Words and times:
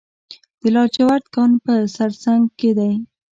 د 0.61 0.63
لاجورد 0.75 1.25
کان 1.35 1.51
په 1.63 1.73
سرسنګ 1.95 2.43
کې 2.59 2.71
دی 2.77 2.93